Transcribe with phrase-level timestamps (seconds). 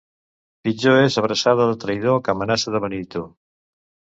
[0.67, 3.25] Pitjor és abraçada de traïdor que amenaça de beneitó.